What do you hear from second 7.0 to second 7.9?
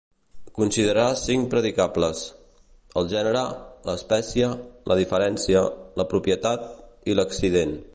i l'accident.